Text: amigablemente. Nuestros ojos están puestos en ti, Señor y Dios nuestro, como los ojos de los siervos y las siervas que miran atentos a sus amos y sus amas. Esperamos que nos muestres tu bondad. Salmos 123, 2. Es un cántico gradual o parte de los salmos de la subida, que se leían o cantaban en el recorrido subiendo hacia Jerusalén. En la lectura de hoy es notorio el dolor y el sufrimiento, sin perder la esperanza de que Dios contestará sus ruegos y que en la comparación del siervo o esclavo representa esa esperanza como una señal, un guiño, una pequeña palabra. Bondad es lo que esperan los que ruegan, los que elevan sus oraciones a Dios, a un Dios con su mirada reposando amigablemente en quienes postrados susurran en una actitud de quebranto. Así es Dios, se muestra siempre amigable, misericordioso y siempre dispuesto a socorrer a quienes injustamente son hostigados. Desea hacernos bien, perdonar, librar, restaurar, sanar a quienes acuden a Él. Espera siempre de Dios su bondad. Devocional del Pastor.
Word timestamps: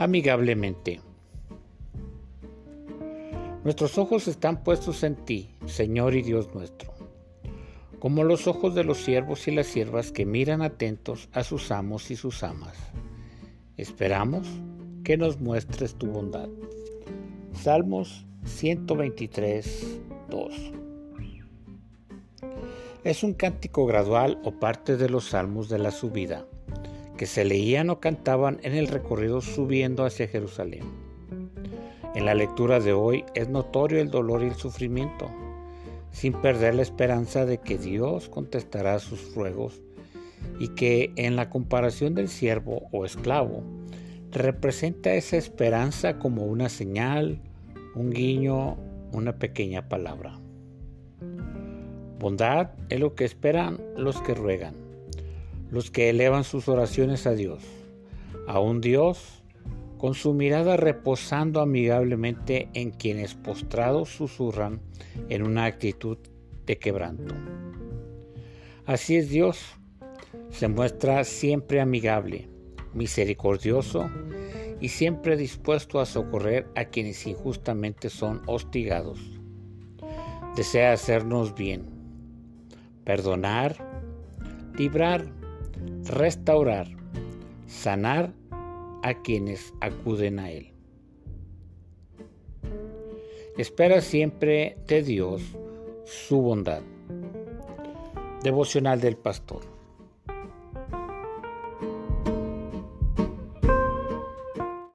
amigablemente. 0.00 0.98
Nuestros 3.64 3.98
ojos 3.98 4.28
están 4.28 4.64
puestos 4.64 5.02
en 5.02 5.14
ti, 5.14 5.50
Señor 5.66 6.14
y 6.14 6.22
Dios 6.22 6.54
nuestro, 6.54 6.94
como 7.98 8.24
los 8.24 8.46
ojos 8.46 8.74
de 8.74 8.82
los 8.82 8.96
siervos 8.96 9.46
y 9.46 9.50
las 9.50 9.66
siervas 9.66 10.10
que 10.10 10.24
miran 10.24 10.62
atentos 10.62 11.28
a 11.32 11.44
sus 11.44 11.70
amos 11.70 12.10
y 12.10 12.16
sus 12.16 12.42
amas. 12.42 12.78
Esperamos 13.76 14.48
que 15.04 15.18
nos 15.18 15.38
muestres 15.38 15.94
tu 15.94 16.06
bondad. 16.06 16.48
Salmos 17.52 18.24
123, 18.46 20.00
2. 20.30 20.72
Es 23.04 23.22
un 23.22 23.34
cántico 23.34 23.84
gradual 23.84 24.40
o 24.44 24.52
parte 24.52 24.96
de 24.96 25.10
los 25.10 25.28
salmos 25.28 25.68
de 25.68 25.78
la 25.78 25.90
subida, 25.90 26.46
que 27.20 27.26
se 27.26 27.44
leían 27.44 27.90
o 27.90 28.00
cantaban 28.00 28.60
en 28.62 28.72
el 28.72 28.88
recorrido 28.88 29.42
subiendo 29.42 30.06
hacia 30.06 30.26
Jerusalén. 30.26 30.84
En 32.14 32.24
la 32.24 32.32
lectura 32.32 32.80
de 32.80 32.94
hoy 32.94 33.26
es 33.34 33.50
notorio 33.50 34.00
el 34.00 34.10
dolor 34.10 34.42
y 34.42 34.46
el 34.46 34.54
sufrimiento, 34.54 35.30
sin 36.12 36.32
perder 36.32 36.76
la 36.76 36.80
esperanza 36.80 37.44
de 37.44 37.58
que 37.58 37.76
Dios 37.76 38.30
contestará 38.30 38.98
sus 39.00 39.34
ruegos 39.34 39.82
y 40.58 40.68
que 40.68 41.12
en 41.16 41.36
la 41.36 41.50
comparación 41.50 42.14
del 42.14 42.28
siervo 42.28 42.88
o 42.90 43.04
esclavo 43.04 43.64
representa 44.30 45.12
esa 45.12 45.36
esperanza 45.36 46.18
como 46.18 46.46
una 46.46 46.70
señal, 46.70 47.42
un 47.94 48.08
guiño, 48.12 48.78
una 49.12 49.38
pequeña 49.38 49.90
palabra. 49.90 50.40
Bondad 52.18 52.70
es 52.88 52.98
lo 52.98 53.14
que 53.14 53.26
esperan 53.26 53.78
los 53.94 54.22
que 54.22 54.32
ruegan, 54.32 54.89
los 55.70 55.90
que 55.90 56.10
elevan 56.10 56.44
sus 56.44 56.68
oraciones 56.68 57.26
a 57.26 57.32
Dios, 57.32 57.62
a 58.46 58.60
un 58.60 58.80
Dios 58.80 59.40
con 59.98 60.14
su 60.14 60.32
mirada 60.32 60.78
reposando 60.78 61.60
amigablemente 61.60 62.70
en 62.72 62.90
quienes 62.90 63.34
postrados 63.34 64.08
susurran 64.08 64.80
en 65.28 65.42
una 65.42 65.66
actitud 65.66 66.16
de 66.64 66.78
quebranto. 66.78 67.34
Así 68.86 69.16
es 69.16 69.28
Dios, 69.28 69.60
se 70.48 70.68
muestra 70.68 71.22
siempre 71.24 71.80
amigable, 71.80 72.48
misericordioso 72.94 74.10
y 74.80 74.88
siempre 74.88 75.36
dispuesto 75.36 76.00
a 76.00 76.06
socorrer 76.06 76.66
a 76.74 76.86
quienes 76.86 77.26
injustamente 77.26 78.08
son 78.08 78.40
hostigados. 78.46 79.20
Desea 80.56 80.92
hacernos 80.92 81.54
bien, 81.54 81.84
perdonar, 83.04 83.76
librar, 84.76 85.39
restaurar, 86.04 86.88
sanar 87.66 88.32
a 89.02 89.14
quienes 89.14 89.72
acuden 89.80 90.38
a 90.38 90.50
Él. 90.50 90.72
Espera 93.56 94.00
siempre 94.00 94.76
de 94.86 95.02
Dios 95.02 95.42
su 96.04 96.40
bondad. 96.40 96.82
Devocional 98.42 99.00
del 99.00 99.16
Pastor. 99.16 99.79